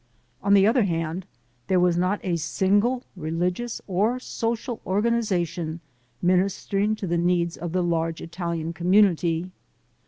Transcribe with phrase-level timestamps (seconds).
[0.41, 1.27] On the other hand,
[1.67, 5.79] there was not a single religious or social organization
[6.23, 9.51] ministering to the needs of the large Italian community.